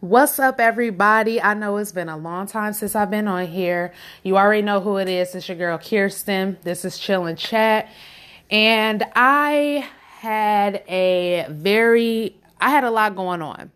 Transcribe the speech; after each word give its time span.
What's 0.00 0.38
up, 0.38 0.60
everybody? 0.60 1.42
I 1.42 1.54
know 1.54 1.76
it's 1.78 1.90
been 1.90 2.08
a 2.08 2.16
long 2.16 2.46
time 2.46 2.72
since 2.72 2.94
I've 2.94 3.10
been 3.10 3.26
on 3.26 3.48
here. 3.48 3.92
You 4.22 4.36
already 4.36 4.62
know 4.62 4.78
who 4.78 4.98
it 4.98 5.08
is. 5.08 5.34
It's 5.34 5.48
your 5.48 5.58
girl 5.58 5.76
Kirsten. 5.76 6.56
This 6.62 6.84
is 6.84 7.00
Chill 7.00 7.26
and 7.26 7.36
Chat. 7.36 7.88
And 8.48 9.04
I 9.16 9.88
had 10.20 10.84
a 10.86 11.46
very, 11.50 12.36
I 12.60 12.70
had 12.70 12.84
a 12.84 12.92
lot 12.92 13.16
going 13.16 13.42
on. 13.42 13.72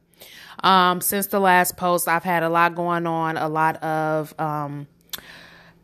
Um, 0.63 1.01
since 1.01 1.27
the 1.27 1.41
last 1.41 1.77
post, 1.77 2.07
I've 2.07 2.23
had 2.23 2.45
a 2.45 2.49
lot 2.49 2.77
going 2.77 3.05
on, 3.05 3.37
a 3.37 3.49
lot 3.49 3.83
of, 3.83 4.33
um, 4.39 4.87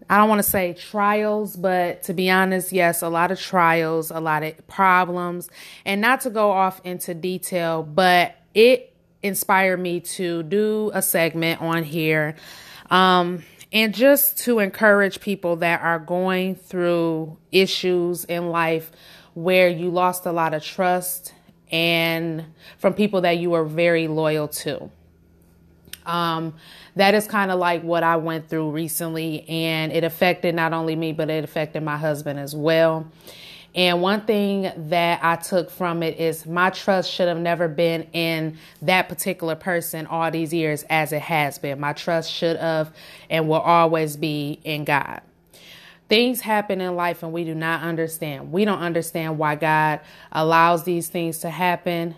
I 0.09 0.19
don't 0.19 0.29
want 0.29 0.39
to 0.39 0.49
say 0.49 0.73
trials, 0.73 1.57
but 1.57 2.05
to 2.05 2.15
be 2.15 2.31
honest, 2.31 2.71
yes, 2.71 3.03
a 3.03 3.09
lot 3.09 3.33
of 3.33 3.41
trials, 3.41 4.13
a 4.13 4.21
lot 4.21 4.45
of 4.45 4.69
problems, 4.69 5.51
and 5.85 6.01
not 6.01 6.21
to 6.21 6.31
go 6.31 6.53
off 6.53 6.81
into 6.85 7.13
detail, 7.13 7.83
but 7.83 8.37
it 8.55 8.88
inspired 9.23 9.79
me 9.79 10.01
to 10.01 10.43
do 10.45 10.91
a 10.95 11.03
segment 11.03 11.61
on 11.61 11.83
here 11.83 12.37
um, 12.91 13.43
and 13.73 13.95
just 13.95 14.39
to 14.39 14.61
encourage 14.61 15.21
people 15.21 15.57
that 15.57 15.81
are 15.83 15.99
going 15.99 16.55
through 16.55 17.37
issues 17.53 18.25
in 18.25 18.51
life 18.51 18.91
where 19.35 19.69
you 19.69 19.91
lost 19.91 20.27
a 20.27 20.33
lot 20.33 20.55
of 20.55 20.63
trust 20.63 21.35
and 21.71 22.45
from 22.79 22.95
people 22.95 23.21
that 23.23 23.39
you 23.39 23.51
were 23.51 23.65
very 23.65 24.09
loyal 24.09 24.49
to. 24.49 24.91
Um, 26.07 26.55
that 26.97 27.15
is 27.15 27.27
kind 27.27 27.51
of 27.51 27.59
like 27.59 27.83
what 27.83 28.03
I 28.03 28.17
went 28.17 28.49
through 28.49 28.71
recently, 28.71 29.47
and 29.49 29.93
it 29.93 30.05
affected 30.05 30.55
not 30.55 30.73
only 30.73 30.97
me, 30.97 31.13
but 31.13 31.29
it 31.29 31.45
affected 31.45 31.83
my 31.83 31.99
husband 31.99 32.39
as 32.39 32.55
well. 32.57 33.07
And 33.75 34.01
one 34.01 34.23
thing 34.23 34.73
that 34.89 35.21
I 35.23 35.37
took 35.37 35.71
from 35.71 36.03
it 36.03 36.19
is 36.19 36.47
my 36.47 36.71
trust 36.71 37.11
should 37.11 37.29
have 37.29 37.39
never 37.39 37.69
been 37.69 38.09
in 38.13 38.59
that 38.83 39.09
particular 39.09 39.55
person 39.55 40.07
all 40.07 40.31
these 40.31 40.53
years 40.53 40.85
as 40.89 41.13
it 41.13 41.23
has 41.23 41.59
been. 41.59 41.79
My 41.79 41.93
trust 41.93 42.33
should 42.33 42.57
have 42.57 42.95
and 43.29 43.49
will 43.49 43.61
always 43.61 44.17
be 44.17 44.59
in 44.65 44.85
God. 44.85 45.21
Things 46.09 46.41
happen 46.41 46.81
in 46.81 46.97
life 46.97 47.23
and 47.23 47.33
we 47.33 47.45
do 47.45 47.55
not 47.55 47.83
understand. 47.83 48.51
We 48.51 48.65
don't 48.65 48.81
understand 48.81 49.37
why 49.37 49.57
God 49.57 50.01
allows 50.33 50.85
these 50.85 51.09
things 51.09 51.41
to 51.41 51.51
happen. 51.51 52.15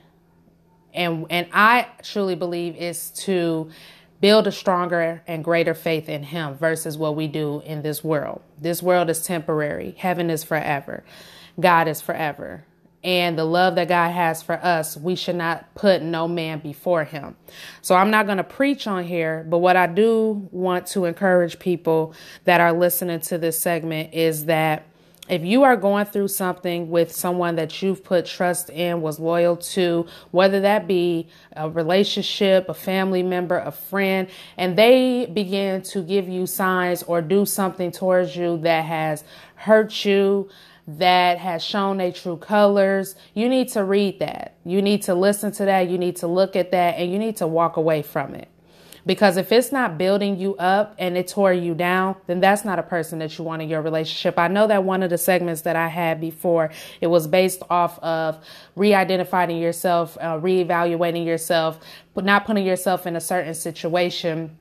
And 0.95 1.27
and 1.31 1.49
I 1.53 1.89
truly 2.03 2.37
believe 2.37 2.77
it's 2.79 3.11
to 3.25 3.71
build 4.21 4.47
a 4.47 4.53
stronger 4.53 5.23
and 5.27 5.43
greater 5.43 5.75
faith 5.75 6.09
in 6.09 6.23
him 6.23 6.55
versus 6.55 6.97
what 6.97 7.17
we 7.17 7.27
do 7.27 7.63
in 7.65 7.83
this 7.83 8.05
world. 8.05 8.43
This 8.61 8.83
world 8.83 9.11
is 9.11 9.25
temporary. 9.25 9.95
Heaven 9.99 10.31
is 10.31 10.45
forever. 10.45 11.03
God 11.61 11.89
is 11.89 12.01
forever. 12.01 12.65
And 13.03 13.39
the 13.39 13.45
love 13.45 13.77
that 13.77 13.89
God 13.89 14.11
has 14.11 14.43
for 14.43 14.55
us, 14.63 14.97
we 14.97 15.17
should 15.17 15.37
not 15.37 15.75
put 15.75 16.03
no 16.03 16.29
man 16.29 16.59
before 16.59 17.05
him. 17.05 17.35
So 17.81 17.95
I'm 17.95 18.11
not 18.11 18.27
going 18.27 18.37
to 18.37 18.45
preach 18.45 18.87
on 18.87 19.05
here, 19.05 19.47
but 19.49 19.59
what 19.59 19.75
I 19.75 19.87
do 19.87 20.49
want 20.53 20.87
to 20.89 21.07
encourage 21.07 21.59
people 21.59 22.15
that 22.45 22.61
are 22.61 22.75
listening 22.75 23.21
to 23.21 23.39
this 23.39 23.59
segment 23.59 24.13
is 24.13 24.45
that 24.47 24.85
if 25.31 25.45
you 25.45 25.63
are 25.63 25.77
going 25.77 26.07
through 26.07 26.29
something 26.29 26.91
with 26.91 27.15
someone 27.15 27.55
that 27.55 27.81
you've 27.81 28.03
put 28.03 28.27
trust 28.27 28.69
in, 28.69 29.01
was 29.01 29.21
loyal 29.21 29.57
to, 29.57 30.07
whether 30.33 30.61
that 30.61 30.89
be 30.89 31.29
a 31.53 31.71
relationship, 31.71 32.69
a 32.69 32.75
family 32.75 33.23
member, 33.23 33.59
a 33.59 33.71
friend, 33.71 34.29
and 34.57 34.77
they 34.77 35.27
begin 35.27 35.83
to 35.83 36.03
give 36.03 36.29
you 36.29 36.47
signs 36.47 37.05
or 37.05 37.23
do 37.23 37.47
something 37.47 37.93
towards 37.93 38.35
you 38.35 38.59
that 38.59 38.85
has 38.85 39.23
hurt 39.55 40.05
you, 40.05 40.49
that 40.99 41.39
has 41.39 41.65
shown 41.65 41.99
their 41.99 42.13
true 42.13 42.37
colors. 42.37 43.15
You 43.35 43.49
need 43.49 43.69
to 43.71 43.85
read 43.85 44.19
that. 44.21 44.57
You 44.65 44.83
need 44.83 45.03
to 45.03 45.15
listen 45.15 45.53
to 45.53 45.65
that. 45.65 45.89
You 45.89 45.99
need 45.99 46.17
to 46.17 46.27
look 46.27 46.57
at 46.57 46.71
that 46.73 46.97
and 46.99 47.13
you 47.13 47.19
need 47.19 47.37
to 47.37 47.47
walk 47.47 47.77
away 47.77 48.03
from 48.03 48.35
it. 48.35 48.49
Because 49.07 49.39
if 49.39 49.51
it's 49.51 49.73
not 49.73 49.97
building 49.97 50.39
you 50.39 50.57
up 50.57 50.95
and 50.99 51.17
it 51.17 51.27
tore 51.27 51.55
you 51.55 51.75
down, 51.75 52.17
then 52.27 52.41
that's 52.41 52.65
not 52.65 52.79
a 52.79 52.83
person 52.83 53.19
that 53.21 53.39
you 53.39 53.45
want 53.45 53.63
in 53.63 53.69
your 53.69 53.81
relationship. 53.81 54.39
I 54.39 54.49
know 54.49 54.67
that 54.67 54.85
one 54.85 55.03
of 55.03 55.09
the 55.11 55.17
segments 55.17 55.63
that 55.63 55.75
I 55.75 55.89
had 55.89 56.21
before, 56.21 56.71
it 57.01 57.07
was 57.07 57.27
based 57.27 57.63
off 57.71 57.99
of 58.01 58.39
re-identifying 58.77 59.57
yourself, 59.57 60.19
uh, 60.21 60.39
re-evaluating 60.41 61.27
yourself, 61.27 61.81
but 62.15 62.25
not 62.25 62.45
putting 62.45 62.67
yourself 62.67 63.07
in 63.07 63.17
a 63.17 63.21
certain 63.21 63.55
situation 63.55 64.59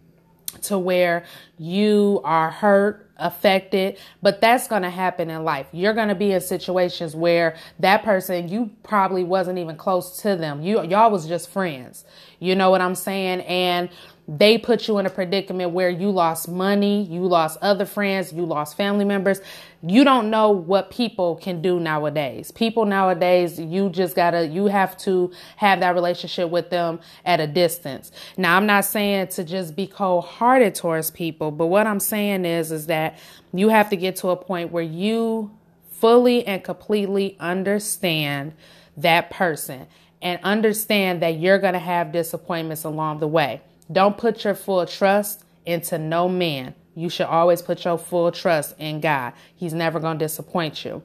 to 0.63 0.77
where 0.77 1.25
you 1.57 2.21
are 2.23 2.49
hurt 2.49 3.09
affected, 3.17 3.97
but 4.21 4.41
that's 4.41 4.67
going 4.67 4.81
to 4.81 4.89
happen 4.89 5.29
in 5.29 5.43
life. 5.43 5.67
You're 5.71 5.93
going 5.93 6.07
to 6.07 6.15
be 6.15 6.31
in 6.31 6.41
situations 6.41 7.15
where 7.15 7.55
that 7.79 8.03
person 8.03 8.47
you 8.47 8.71
probably 8.83 9.23
wasn't 9.23 9.59
even 9.59 9.75
close 9.75 10.21
to 10.21 10.35
them. 10.35 10.61
You 10.61 10.83
y'all 10.83 11.11
was 11.11 11.27
just 11.27 11.49
friends. 11.49 12.05
You 12.39 12.55
know 12.55 12.69
what 12.69 12.81
I'm 12.81 12.95
saying? 12.95 13.41
And 13.41 13.89
they 14.37 14.59
put 14.59 14.87
you 14.87 14.99
in 14.99 15.07
a 15.07 15.09
predicament 15.09 15.71
where 15.71 15.89
you 15.89 16.11
lost 16.11 16.47
money, 16.47 17.01
you 17.05 17.21
lost 17.21 17.57
other 17.63 17.85
friends, 17.85 18.31
you 18.31 18.45
lost 18.45 18.77
family 18.77 19.03
members. 19.03 19.41
You 19.81 20.03
don't 20.03 20.29
know 20.29 20.51
what 20.51 20.91
people 20.91 21.37
can 21.37 21.63
do 21.63 21.79
nowadays. 21.79 22.51
People 22.51 22.85
nowadays, 22.85 23.59
you 23.59 23.89
just 23.89 24.15
gotta, 24.15 24.45
you 24.45 24.67
have 24.67 24.95
to 24.99 25.31
have 25.55 25.79
that 25.79 25.95
relationship 25.95 26.51
with 26.51 26.69
them 26.69 26.99
at 27.25 27.39
a 27.39 27.47
distance. 27.47 28.11
Now, 28.37 28.55
I'm 28.55 28.67
not 28.67 28.85
saying 28.85 29.29
to 29.29 29.43
just 29.43 29.75
be 29.75 29.87
cold 29.87 30.25
hearted 30.25 30.75
towards 30.75 31.09
people, 31.09 31.49
but 31.49 31.65
what 31.67 31.87
I'm 31.87 31.99
saying 31.99 32.45
is, 32.45 32.71
is 32.71 32.85
that 32.85 33.17
you 33.51 33.69
have 33.69 33.89
to 33.89 33.95
get 33.95 34.17
to 34.17 34.29
a 34.29 34.35
point 34.35 34.71
where 34.71 34.83
you 34.83 35.49
fully 35.89 36.45
and 36.45 36.63
completely 36.63 37.35
understand 37.39 38.53
that 38.95 39.31
person 39.31 39.87
and 40.21 40.39
understand 40.43 41.23
that 41.23 41.39
you're 41.39 41.57
going 41.57 41.73
to 41.73 41.79
have 41.79 42.11
disappointments 42.11 42.83
along 42.83 43.21
the 43.21 43.27
way. 43.27 43.61
Don't 43.91 44.17
put 44.17 44.43
your 44.43 44.55
full 44.55 44.85
trust 44.85 45.43
into 45.65 45.97
no 45.97 46.29
man. 46.29 46.75
You 46.95 47.09
should 47.09 47.27
always 47.27 47.61
put 47.61 47.85
your 47.85 47.97
full 47.97 48.31
trust 48.31 48.75
in 48.77 48.99
God. 48.99 49.33
He's 49.55 49.73
never 49.73 49.99
going 49.99 50.19
to 50.19 50.25
disappoint 50.25 50.83
you. 50.83 51.01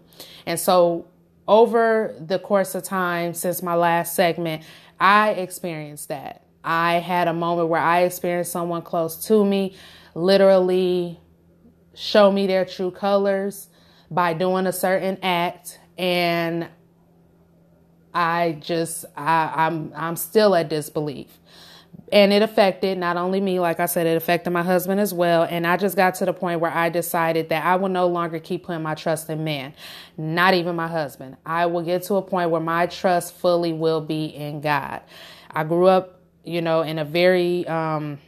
And 0.46 0.58
so, 0.58 1.06
over 1.46 2.14
the 2.18 2.38
course 2.38 2.74
of 2.74 2.82
time 2.82 3.34
since 3.34 3.62
my 3.62 3.74
last 3.74 4.14
segment, 4.14 4.62
I 4.98 5.30
experienced 5.30 6.08
that. 6.08 6.46
I 6.64 6.94
had 6.94 7.28
a 7.28 7.34
moment 7.34 7.68
where 7.68 7.80
I 7.80 8.02
experienced 8.02 8.50
someone 8.50 8.80
close 8.80 9.26
to 9.26 9.44
me 9.44 9.76
literally 10.14 11.20
show 11.94 12.30
me 12.30 12.46
their 12.46 12.64
true 12.64 12.90
colors 12.90 13.68
by 14.10 14.32
doing 14.32 14.66
a 14.66 14.72
certain 14.72 15.18
act 15.22 15.78
and 15.98 16.68
I 18.12 18.58
just 18.60 19.04
I, 19.16 19.52
I'm 19.54 19.92
I'm 19.94 20.16
still 20.16 20.54
at 20.54 20.68
disbelief 20.68 21.38
and 22.12 22.32
it 22.32 22.42
affected 22.42 22.98
not 22.98 23.16
only 23.16 23.40
me, 23.40 23.58
like 23.58 23.80
I 23.80 23.86
said, 23.86 24.06
it 24.06 24.16
affected 24.16 24.50
my 24.50 24.62
husband 24.62 25.00
as 25.00 25.12
well. 25.12 25.44
And 25.44 25.66
I 25.66 25.76
just 25.76 25.96
got 25.96 26.14
to 26.16 26.24
the 26.24 26.32
point 26.32 26.60
where 26.60 26.70
I 26.70 26.88
decided 26.88 27.48
that 27.48 27.64
I 27.64 27.76
will 27.76 27.88
no 27.88 28.06
longer 28.06 28.38
keep 28.38 28.64
putting 28.64 28.82
my 28.82 28.94
trust 28.94 29.28
in 29.30 29.42
man, 29.42 29.74
not 30.16 30.54
even 30.54 30.76
my 30.76 30.88
husband. 30.88 31.36
I 31.44 31.66
will 31.66 31.82
get 31.82 32.02
to 32.04 32.14
a 32.14 32.22
point 32.22 32.50
where 32.50 32.60
my 32.60 32.86
trust 32.86 33.34
fully 33.34 33.72
will 33.72 34.00
be 34.00 34.26
in 34.26 34.60
God. 34.60 35.02
I 35.50 35.64
grew 35.64 35.86
up, 35.86 36.20
you 36.44 36.60
know, 36.62 36.82
in 36.82 36.98
a 36.98 37.04
very, 37.04 37.66
um, 37.66 38.18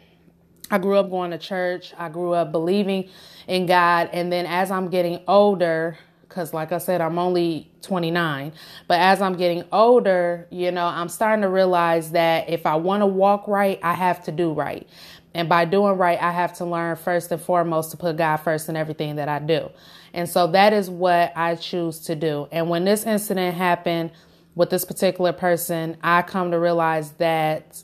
I 0.71 0.79
grew 0.79 0.97
up 0.97 1.11
going 1.11 1.31
to 1.31 1.39
church. 1.39 1.93
I 1.97 2.09
grew 2.09 2.33
up 2.33 2.51
believing 2.51 3.09
in 3.47 3.67
God. 3.67 4.11
And 4.13 4.33
then 4.33 4.47
as 4.47 4.71
I'm 4.71 4.89
getting 4.89 5.21
older, 5.29 5.99
because 6.37 6.53
like 6.53 6.71
I 6.71 6.77
said, 6.77 7.01
I'm 7.01 7.19
only 7.19 7.71
29. 7.81 8.53
But 8.89 9.01
as 9.01 9.23
I'm 9.23 9.37
getting 9.37 9.65
older, 9.73 10.47
you 10.51 10.71
know, 10.71 10.85
I'm 10.85 11.09
starting 11.09 11.41
to 11.41 11.49
realize 11.49 12.11
that 12.11 12.51
if 12.51 12.67
I 12.67 12.75
want 12.75 13.01
to 13.01 13.07
walk 13.07 13.49
right, 13.49 13.81
I 13.83 13.95
have 13.95 14.23
to 14.25 14.33
do 14.33 14.53
right. 14.53 14.87
And 15.33 15.49
by 15.49 15.65
doing 15.65 15.97
right, 15.97 16.21
I 16.21 16.33
have 16.33 16.53
to 16.59 16.67
learn 16.67 16.97
first 16.97 17.33
and 17.33 17.41
foremost 17.41 17.91
to 17.93 17.97
put 17.97 18.19
God 18.19 18.37
first 18.37 18.69
in 18.69 18.77
everything 18.77 19.17
that 19.17 19.31
I 19.31 19.39
do. 19.39 19.71
And 20.13 20.29
so 20.29 20.47
that 20.49 20.75
is 20.75 20.91
what 20.91 21.33
I 21.35 21.55
choose 21.55 22.01
to 22.01 22.15
do. 22.15 22.49
And 22.53 22.69
when 22.69 22.85
this 22.85 23.07
incident 23.07 23.57
happened 23.57 24.11
with 24.55 24.69
this 24.69 24.85
particular 24.85 25.33
person, 25.33 25.97
I 26.03 26.21
come 26.21 26.51
to 26.51 26.59
realize 26.59 27.13
that 27.13 27.83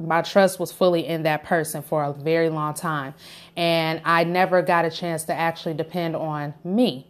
my 0.00 0.22
trust 0.22 0.58
was 0.58 0.72
fully 0.72 1.06
in 1.06 1.22
that 1.22 1.44
person 1.44 1.80
for 1.80 2.02
a 2.02 2.12
very 2.12 2.48
long 2.48 2.74
time. 2.74 3.14
And 3.56 4.00
I 4.04 4.24
never 4.24 4.62
got 4.62 4.84
a 4.84 4.90
chance 4.90 5.22
to 5.26 5.32
actually 5.32 5.74
depend 5.74 6.16
on 6.16 6.54
me 6.64 7.06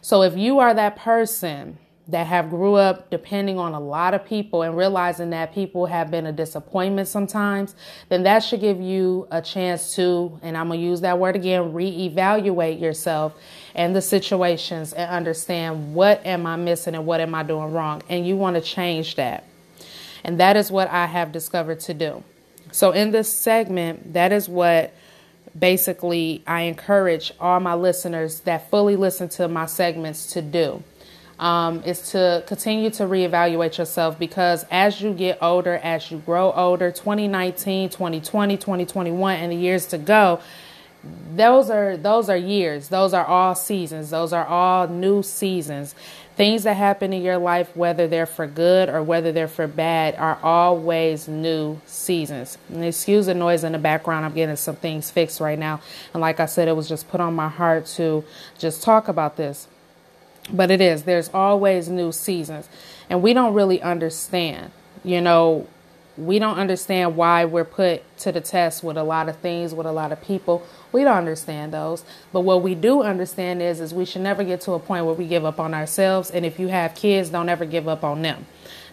so 0.00 0.22
if 0.22 0.36
you 0.36 0.58
are 0.58 0.74
that 0.74 0.96
person 0.96 1.78
that 2.08 2.26
have 2.26 2.50
grew 2.50 2.74
up 2.74 3.08
depending 3.10 3.58
on 3.58 3.72
a 3.72 3.80
lot 3.80 4.12
of 4.12 4.24
people 4.26 4.62
and 4.62 4.76
realizing 4.76 5.30
that 5.30 5.54
people 5.54 5.86
have 5.86 6.10
been 6.10 6.26
a 6.26 6.32
disappointment 6.32 7.08
sometimes, 7.08 7.74
then 8.10 8.24
that 8.24 8.40
should 8.40 8.60
give 8.60 8.80
you 8.80 9.26
a 9.30 9.40
chance 9.40 9.94
to, 9.94 10.38
and 10.42 10.56
I'm 10.56 10.68
going 10.68 10.80
to 10.80 10.86
use 10.86 11.00
that 11.00 11.18
word 11.18 11.34
again, 11.36 11.72
reevaluate 11.72 12.80
yourself 12.80 13.34
and 13.74 13.96
the 13.96 14.02
situations 14.02 14.92
and 14.92 15.10
understand 15.10 15.94
what 15.94 16.24
am 16.26 16.46
I 16.46 16.56
missing 16.56 16.94
and 16.94 17.06
what 17.06 17.20
am 17.20 17.34
I 17.34 17.42
doing 17.42 17.72
wrong. 17.72 18.02
And 18.08 18.26
you 18.26 18.36
want 18.36 18.56
to 18.56 18.62
change 18.62 19.16
that. 19.16 19.44
And 20.22 20.38
that 20.40 20.56
is 20.56 20.70
what 20.70 20.88
I 20.88 21.06
have 21.06 21.32
discovered 21.32 21.80
to 21.80 21.94
do. 21.94 22.22
So 22.70 22.90
in 22.90 23.12
this 23.12 23.32
segment, 23.32 24.12
that 24.12 24.32
is 24.32 24.48
what 24.48 24.92
basically 25.58 26.42
I 26.46 26.62
encourage 26.62 27.32
all 27.40 27.60
my 27.60 27.74
listeners 27.74 28.40
that 28.40 28.70
fully 28.70 28.96
listen 28.96 29.28
to 29.30 29.48
my 29.48 29.66
segments 29.66 30.32
to 30.34 30.42
do. 30.42 30.82
um, 31.38 31.82
is 31.84 32.10
to 32.12 32.44
continue 32.46 32.90
to 32.90 33.04
reevaluate 33.04 33.78
yourself 33.78 34.18
because 34.18 34.64
as 34.70 35.00
you 35.00 35.12
get 35.12 35.38
older, 35.42 35.76
as 35.76 36.10
you 36.10 36.18
grow 36.18 36.52
older, 36.52 36.90
2019, 36.90 37.90
2020, 37.90 38.56
2021, 38.56 39.36
and 39.36 39.52
the 39.52 39.56
years 39.56 39.86
to 39.88 39.98
go, 39.98 40.40
those 41.34 41.70
are 41.70 41.96
those 41.98 42.30
are 42.30 42.36
years. 42.36 42.88
Those 42.88 43.12
are 43.12 43.26
all 43.26 43.54
seasons. 43.54 44.10
Those 44.10 44.32
are 44.32 44.46
all 44.46 44.88
new 44.88 45.22
seasons 45.22 45.94
things 46.36 46.64
that 46.64 46.74
happen 46.74 47.12
in 47.12 47.22
your 47.22 47.38
life 47.38 47.76
whether 47.76 48.08
they're 48.08 48.26
for 48.26 48.46
good 48.46 48.88
or 48.88 49.02
whether 49.02 49.32
they're 49.32 49.48
for 49.48 49.66
bad 49.66 50.14
are 50.16 50.38
always 50.42 51.28
new 51.28 51.80
seasons. 51.86 52.58
And 52.68 52.84
excuse 52.84 53.26
the 53.26 53.34
noise 53.34 53.64
in 53.64 53.72
the 53.72 53.78
background. 53.78 54.24
I'm 54.24 54.34
getting 54.34 54.56
some 54.56 54.76
things 54.76 55.10
fixed 55.10 55.40
right 55.40 55.58
now. 55.58 55.80
And 56.12 56.20
like 56.20 56.40
i 56.40 56.46
said 56.46 56.68
it 56.68 56.76
was 56.76 56.88
just 56.88 57.08
put 57.08 57.20
on 57.20 57.34
my 57.34 57.48
heart 57.48 57.86
to 57.96 58.24
just 58.58 58.82
talk 58.82 59.08
about 59.08 59.36
this. 59.36 59.68
But 60.52 60.70
it 60.70 60.80
is 60.80 61.04
there's 61.04 61.30
always 61.30 61.88
new 61.88 62.12
seasons. 62.12 62.68
And 63.08 63.22
we 63.22 63.32
don't 63.32 63.54
really 63.54 63.80
understand 63.82 64.72
you 65.04 65.20
know 65.20 65.68
we 66.16 66.38
don't 66.38 66.58
understand 66.58 67.16
why 67.16 67.44
we're 67.44 67.64
put 67.64 68.02
to 68.18 68.30
the 68.30 68.40
test 68.40 68.84
with 68.84 68.96
a 68.96 69.02
lot 69.02 69.28
of 69.28 69.36
things 69.38 69.74
with 69.74 69.86
a 69.86 69.92
lot 69.92 70.12
of 70.12 70.20
people 70.22 70.64
we 70.92 71.02
don't 71.02 71.16
understand 71.16 71.72
those 71.72 72.04
but 72.32 72.40
what 72.40 72.62
we 72.62 72.74
do 72.74 73.02
understand 73.02 73.60
is 73.60 73.80
is 73.80 73.92
we 73.92 74.04
should 74.04 74.22
never 74.22 74.44
get 74.44 74.60
to 74.60 74.72
a 74.72 74.78
point 74.78 75.04
where 75.04 75.14
we 75.14 75.26
give 75.26 75.44
up 75.44 75.58
on 75.58 75.74
ourselves 75.74 76.30
and 76.30 76.46
if 76.46 76.58
you 76.58 76.68
have 76.68 76.94
kids 76.94 77.30
don't 77.30 77.48
ever 77.48 77.64
give 77.64 77.88
up 77.88 78.04
on 78.04 78.22
them 78.22 78.46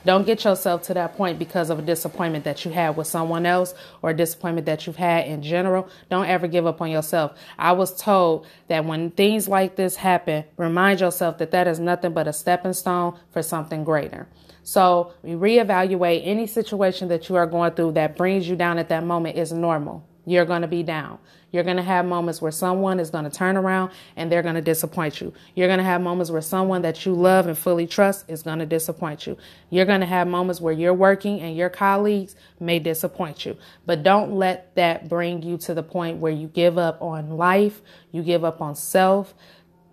don't 0.03 0.25
get 0.25 0.43
yourself 0.43 0.81
to 0.83 0.95
that 0.95 1.15
point 1.15 1.37
because 1.37 1.69
of 1.69 1.77
a 1.77 1.81
disappointment 1.81 2.43
that 2.45 2.65
you 2.65 2.71
had 2.71 2.97
with 2.97 3.05
someone 3.07 3.45
else 3.45 3.73
or 4.01 4.09
a 4.09 4.15
disappointment 4.15 4.65
that 4.65 4.87
you've 4.87 4.95
had 4.95 5.27
in 5.27 5.43
general. 5.43 5.87
Don't 6.09 6.25
ever 6.25 6.47
give 6.47 6.65
up 6.65 6.81
on 6.81 6.89
yourself. 6.89 7.37
I 7.59 7.73
was 7.73 7.95
told 7.95 8.47
that 8.67 8.85
when 8.85 9.11
things 9.11 9.47
like 9.47 9.75
this 9.75 9.97
happen, 9.97 10.45
remind 10.57 11.01
yourself 11.01 11.37
that 11.37 11.51
that 11.51 11.67
is 11.67 11.79
nothing 11.79 12.13
but 12.13 12.27
a 12.27 12.33
stepping 12.33 12.73
stone 12.73 13.15
for 13.31 13.43
something 13.43 13.83
greater. 13.83 14.27
So, 14.63 15.13
reevaluate 15.23 16.21
any 16.23 16.47
situation 16.47 17.07
that 17.07 17.29
you 17.29 17.35
are 17.35 17.47
going 17.47 17.71
through 17.71 17.93
that 17.93 18.15
brings 18.15 18.47
you 18.47 18.55
down 18.55 18.77
at 18.77 18.89
that 18.89 19.03
moment 19.03 19.37
is 19.37 19.51
normal. 19.51 20.07
You're 20.25 20.45
going 20.45 20.61
to 20.61 20.67
be 20.67 20.83
down. 20.83 21.17
You're 21.51 21.63
going 21.63 21.77
to 21.77 21.83
have 21.83 22.05
moments 22.05 22.41
where 22.41 22.51
someone 22.51 22.99
is 22.99 23.09
going 23.09 23.25
to 23.25 23.29
turn 23.29 23.57
around 23.57 23.91
and 24.15 24.31
they're 24.31 24.43
going 24.43 24.55
to 24.55 24.61
disappoint 24.61 25.19
you. 25.19 25.33
You're 25.55 25.67
going 25.67 25.79
to 25.79 25.83
have 25.83 25.99
moments 26.01 26.31
where 26.31 26.41
someone 26.41 26.83
that 26.83 27.05
you 27.05 27.13
love 27.13 27.47
and 27.47 27.57
fully 27.57 27.87
trust 27.87 28.29
is 28.29 28.41
going 28.41 28.59
to 28.59 28.65
disappoint 28.65 29.27
you. 29.27 29.35
You're 29.69 29.85
going 29.85 29.99
to 29.99 30.05
have 30.05 30.27
moments 30.27 30.61
where 30.61 30.73
you're 30.73 30.93
working 30.93 31.41
and 31.41 31.57
your 31.57 31.69
colleagues 31.69 32.35
may 32.59 32.79
disappoint 32.79 33.45
you. 33.45 33.57
But 33.85 34.03
don't 34.03 34.33
let 34.33 34.73
that 34.75 35.09
bring 35.09 35.41
you 35.43 35.57
to 35.59 35.73
the 35.73 35.83
point 35.83 36.19
where 36.19 36.31
you 36.31 36.47
give 36.47 36.77
up 36.77 37.01
on 37.01 37.31
life, 37.31 37.81
you 38.11 38.23
give 38.23 38.45
up 38.45 38.61
on 38.61 38.75
self. 38.75 39.33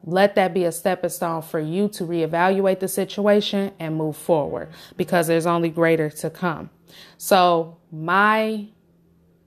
Let 0.09 0.37
that 0.37 0.55
be 0.55 0.65
a 0.65 0.73
stepping 0.73 1.11
stone 1.11 1.43
for 1.43 1.61
you 1.61 1.89
to 1.91 2.05
reevaluate 2.05 2.81
the 2.81 2.89
situation 2.89 3.73
and 3.79 3.95
move 3.95 4.17
forward 4.17 4.71
because 4.97 5.27
there's 5.27 5.45
only 5.45 5.69
greater 5.69 6.09
to 6.09 6.31
come. 6.31 6.71
So, 7.19 7.77
my 7.93 8.69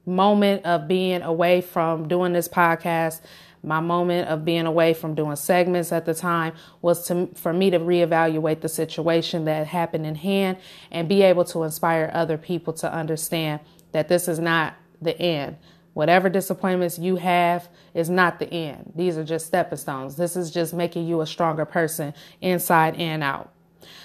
moment 0.05 0.63
of 0.63 0.87
being 0.87 1.23
away 1.23 1.61
from 1.61 2.07
doing 2.07 2.33
this 2.33 2.47
podcast, 2.47 3.21
my 3.63 3.79
moment 3.79 4.27
of 4.29 4.45
being 4.45 4.67
away 4.67 4.93
from 4.93 5.15
doing 5.15 5.35
segments 5.35 5.91
at 5.91 6.05
the 6.05 6.13
time 6.13 6.53
was 6.83 7.07
to 7.07 7.27
for 7.33 7.53
me 7.53 7.71
to 7.71 7.79
reevaluate 7.79 8.61
the 8.61 8.69
situation 8.69 9.45
that 9.45 9.65
happened 9.65 10.05
in 10.05 10.13
hand 10.13 10.57
and 10.91 11.09
be 11.09 11.23
able 11.23 11.45
to 11.45 11.63
inspire 11.63 12.11
other 12.13 12.37
people 12.37 12.73
to 12.73 12.93
understand 12.93 13.61
that 13.93 14.09
this 14.09 14.27
is 14.27 14.37
not 14.37 14.75
the 15.01 15.19
end. 15.19 15.57
Whatever 15.93 16.29
disappointments 16.29 16.97
you 16.97 17.17
have 17.17 17.67
is 17.93 18.09
not 18.09 18.39
the 18.39 18.51
end. 18.51 18.93
These 18.95 19.17
are 19.17 19.23
just 19.23 19.45
stepping 19.45 19.77
stones. 19.77 20.15
This 20.15 20.35
is 20.35 20.51
just 20.51 20.73
making 20.73 21.07
you 21.07 21.21
a 21.21 21.27
stronger 21.27 21.65
person 21.65 22.13
inside 22.39 22.95
and 22.95 23.23
out. 23.23 23.51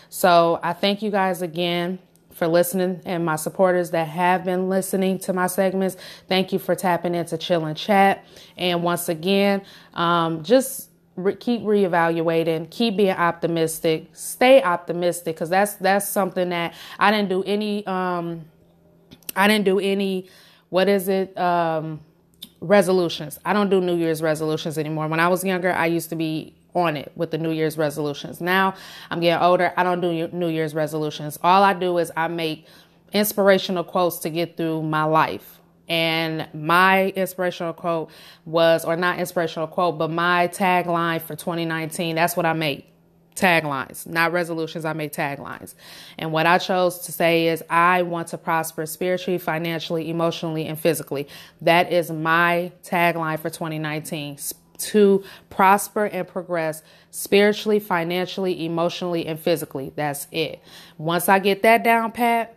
So 0.08 0.58
I 0.62 0.72
thank 0.72 1.02
you 1.02 1.10
guys 1.10 1.42
again 1.42 1.98
for 2.32 2.46
listening 2.46 3.00
and 3.06 3.24
my 3.24 3.36
supporters 3.36 3.92
that 3.92 4.08
have 4.08 4.44
been 4.44 4.68
listening 4.68 5.18
to 5.20 5.32
my 5.32 5.46
segments. 5.46 5.96
Thank 6.28 6.52
you 6.52 6.58
for 6.58 6.74
tapping 6.74 7.14
into 7.14 7.38
Chill 7.38 7.64
and 7.64 7.76
Chat. 7.76 8.24
And 8.56 8.82
once 8.82 9.08
again, 9.08 9.62
um, 9.94 10.42
just 10.42 10.90
re- 11.16 11.34
keep 11.34 11.62
reevaluating, 11.62 12.70
keep 12.70 12.96
being 12.96 13.16
optimistic, 13.16 14.08
stay 14.12 14.62
optimistic 14.62 15.36
because 15.36 15.48
that's 15.48 15.74
that's 15.74 16.08
something 16.08 16.50
that 16.50 16.74
I 16.98 17.10
didn't 17.10 17.30
do 17.30 17.42
any. 17.44 17.86
Um, 17.86 18.44
I 19.34 19.48
didn't 19.48 19.64
do 19.64 19.80
any. 19.80 20.28
What 20.70 20.88
is 20.88 21.08
it? 21.08 21.36
Um, 21.38 22.00
resolutions. 22.60 23.38
I 23.44 23.52
don't 23.52 23.70
do 23.70 23.80
New 23.80 23.96
Year's 23.96 24.22
resolutions 24.22 24.78
anymore. 24.78 25.08
When 25.08 25.20
I 25.20 25.28
was 25.28 25.44
younger, 25.44 25.72
I 25.72 25.86
used 25.86 26.10
to 26.10 26.16
be 26.16 26.54
on 26.74 26.96
it 26.96 27.10
with 27.16 27.30
the 27.30 27.38
New 27.38 27.50
Year's 27.50 27.78
resolutions. 27.78 28.40
Now 28.40 28.74
I'm 29.10 29.20
getting 29.20 29.42
older. 29.42 29.72
I 29.76 29.82
don't 29.82 30.00
do 30.00 30.28
New 30.28 30.48
Year's 30.48 30.74
resolutions. 30.74 31.38
All 31.42 31.62
I 31.62 31.72
do 31.72 31.98
is 31.98 32.12
I 32.16 32.28
make 32.28 32.66
inspirational 33.12 33.84
quotes 33.84 34.18
to 34.20 34.30
get 34.30 34.56
through 34.56 34.82
my 34.82 35.04
life. 35.04 35.60
And 35.88 36.48
my 36.52 37.10
inspirational 37.10 37.72
quote 37.72 38.10
was, 38.44 38.84
or 38.84 38.96
not 38.96 39.20
inspirational 39.20 39.68
quote, 39.68 39.98
but 39.98 40.10
my 40.10 40.48
tagline 40.48 41.22
for 41.22 41.36
2019, 41.36 42.16
that's 42.16 42.36
what 42.36 42.44
I 42.44 42.52
make 42.54 42.92
taglines, 43.36 44.06
not 44.06 44.32
resolutions. 44.32 44.84
I 44.84 44.92
make 44.92 45.12
taglines. 45.12 45.74
And 46.18 46.32
what 46.32 46.46
I 46.46 46.58
chose 46.58 46.98
to 47.00 47.12
say 47.12 47.48
is, 47.48 47.62
I 47.70 48.02
want 48.02 48.28
to 48.28 48.38
prosper 48.38 48.86
spiritually, 48.86 49.38
financially, 49.38 50.10
emotionally, 50.10 50.66
and 50.66 50.78
physically. 50.78 51.28
That 51.60 51.92
is 51.92 52.10
my 52.10 52.72
tagline 52.82 53.38
for 53.38 53.50
2019 53.50 54.38
to 54.78 55.24
prosper 55.48 56.06
and 56.06 56.26
progress 56.26 56.82
spiritually, 57.10 57.78
financially, 57.78 58.64
emotionally, 58.64 59.26
and 59.26 59.38
physically. 59.38 59.92
That's 59.94 60.26
it. 60.32 60.60
Once 60.98 61.28
I 61.28 61.38
get 61.38 61.62
that 61.62 61.82
down 61.82 62.12
pat, 62.12 62.56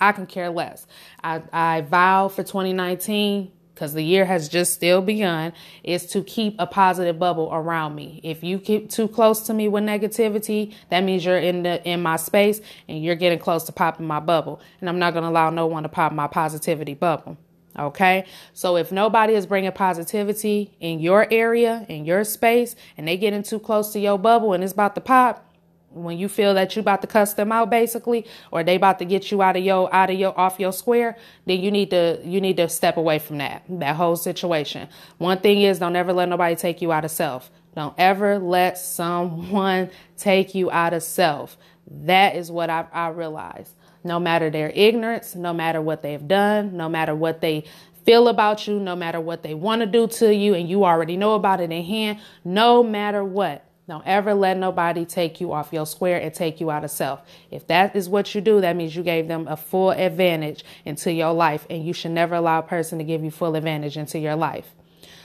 I 0.00 0.12
can 0.12 0.26
care 0.26 0.50
less. 0.50 0.86
I, 1.22 1.42
I 1.52 1.80
vow 1.82 2.28
for 2.28 2.42
2019 2.42 3.52
because 3.80 3.94
the 3.94 4.04
year 4.04 4.26
has 4.26 4.46
just 4.46 4.74
still 4.74 5.00
begun, 5.00 5.54
is 5.82 6.04
to 6.04 6.22
keep 6.22 6.54
a 6.58 6.66
positive 6.66 7.18
bubble 7.18 7.48
around 7.50 7.94
me. 7.94 8.20
If 8.22 8.44
you 8.44 8.58
keep 8.58 8.90
too 8.90 9.08
close 9.08 9.40
to 9.46 9.54
me 9.54 9.68
with 9.68 9.84
negativity, 9.84 10.74
that 10.90 11.00
means 11.00 11.24
you're 11.24 11.38
in 11.38 11.62
the 11.62 11.82
in 11.88 12.02
my 12.02 12.16
space 12.16 12.60
and 12.88 13.02
you're 13.02 13.14
getting 13.14 13.38
close 13.38 13.64
to 13.64 13.72
popping 13.72 14.06
my 14.06 14.20
bubble. 14.20 14.60
And 14.80 14.88
I'm 14.90 14.98
not 14.98 15.14
to 15.14 15.26
allow 15.26 15.48
no 15.48 15.66
one 15.66 15.84
to 15.84 15.88
pop 15.88 16.12
my 16.12 16.26
positivity 16.26 16.92
bubble. 16.92 17.38
Okay. 17.78 18.26
So 18.52 18.76
if 18.76 18.92
nobody 18.92 19.32
is 19.32 19.46
bringing 19.46 19.72
positivity 19.72 20.76
in 20.78 21.00
your 21.00 21.26
area, 21.30 21.86
in 21.88 22.04
your 22.04 22.24
space, 22.24 22.76
and 22.98 23.08
they 23.08 23.16
getting 23.16 23.42
too 23.42 23.60
close 23.60 23.94
to 23.94 23.98
your 23.98 24.18
bubble 24.18 24.52
and 24.52 24.62
it's 24.62 24.74
about 24.74 24.94
to 24.96 25.00
pop, 25.00 25.49
when 25.92 26.18
you 26.18 26.28
feel 26.28 26.54
that 26.54 26.76
you 26.76 26.80
about 26.80 27.00
to 27.00 27.06
cuss 27.06 27.34
them 27.34 27.50
out 27.52 27.68
basically 27.68 28.26
or 28.50 28.62
they 28.62 28.76
about 28.76 28.98
to 28.98 29.04
get 29.04 29.30
you 29.30 29.42
out 29.42 29.56
of 29.56 29.64
your 29.64 29.92
out 29.94 30.10
of 30.10 30.18
your 30.18 30.38
off 30.38 30.60
your 30.60 30.72
square 30.72 31.16
then 31.46 31.60
you 31.60 31.70
need 31.70 31.90
to 31.90 32.20
you 32.24 32.40
need 32.40 32.56
to 32.56 32.68
step 32.68 32.96
away 32.96 33.18
from 33.18 33.38
that 33.38 33.62
that 33.68 33.96
whole 33.96 34.16
situation. 34.16 34.88
One 35.18 35.38
thing 35.38 35.62
is 35.62 35.78
don't 35.78 35.96
ever 35.96 36.12
let 36.12 36.28
nobody 36.28 36.56
take 36.56 36.80
you 36.80 36.92
out 36.92 37.04
of 37.04 37.10
self. 37.10 37.50
Don't 37.74 37.94
ever 37.98 38.38
let 38.38 38.78
someone 38.78 39.90
take 40.16 40.54
you 40.54 40.70
out 40.70 40.92
of 40.92 41.02
self. 41.02 41.56
That 41.90 42.36
is 42.36 42.50
what 42.50 42.70
i, 42.70 42.86
I 42.92 43.08
realized. 43.08 43.74
No 44.02 44.18
matter 44.18 44.48
their 44.48 44.70
ignorance, 44.70 45.34
no 45.34 45.52
matter 45.52 45.80
what 45.80 46.02
they've 46.02 46.26
done, 46.26 46.76
no 46.76 46.88
matter 46.88 47.14
what 47.14 47.40
they 47.40 47.64
feel 48.04 48.28
about 48.28 48.66
you, 48.66 48.78
no 48.78 48.96
matter 48.96 49.20
what 49.20 49.42
they 49.42 49.54
want 49.54 49.80
to 49.80 49.86
do 49.86 50.06
to 50.06 50.34
you, 50.34 50.54
and 50.54 50.68
you 50.68 50.84
already 50.84 51.16
know 51.16 51.34
about 51.34 51.60
it 51.60 51.70
in 51.70 51.84
hand, 51.84 52.18
no 52.44 52.82
matter 52.82 53.22
what. 53.22 53.64
Don't 53.90 54.06
ever 54.06 54.34
let 54.34 54.56
nobody 54.56 55.04
take 55.04 55.40
you 55.40 55.52
off 55.52 55.72
your 55.72 55.84
square 55.84 56.20
and 56.20 56.32
take 56.32 56.60
you 56.60 56.70
out 56.70 56.84
of 56.84 56.92
self. 56.92 57.22
If 57.50 57.66
that 57.66 57.96
is 57.96 58.08
what 58.08 58.32
you 58.36 58.40
do, 58.40 58.60
that 58.60 58.76
means 58.76 58.94
you 58.94 59.02
gave 59.02 59.26
them 59.26 59.48
a 59.48 59.56
full 59.56 59.90
advantage 59.90 60.64
into 60.84 61.12
your 61.12 61.32
life, 61.32 61.66
and 61.68 61.84
you 61.84 61.92
should 61.92 62.12
never 62.12 62.36
allow 62.36 62.60
a 62.60 62.62
person 62.62 62.98
to 62.98 63.04
give 63.04 63.24
you 63.24 63.32
full 63.32 63.56
advantage 63.56 63.96
into 63.96 64.20
your 64.20 64.36
life. 64.36 64.72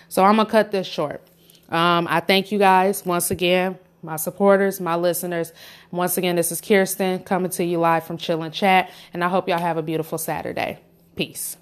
So 0.09 0.23
I'm 0.23 0.37
to 0.37 0.45
cut 0.45 0.71
this 0.71 0.87
short. 0.87 1.21
Um, 1.69 2.07
I 2.09 2.21
thank 2.21 2.51
you 2.51 2.57
guys 2.57 3.05
once 3.05 3.29
again 3.29 3.77
my 4.01 4.15
supporters, 4.15 4.79
my 4.79 4.95
listeners. 4.95 5.51
Once 5.91 6.17
again, 6.17 6.35
this 6.35 6.51
is 6.51 6.61
Kirsten 6.61 7.19
coming 7.19 7.51
to 7.51 7.63
you 7.63 7.79
live 7.79 8.05
from 8.05 8.17
Chill 8.17 8.41
and 8.43 8.53
Chat, 8.53 8.91
and 9.13 9.23
I 9.23 9.29
hope 9.29 9.47
y'all 9.47 9.59
have 9.59 9.77
a 9.77 9.83
beautiful 9.83 10.17
Saturday. 10.17 10.79
Peace. 11.15 11.57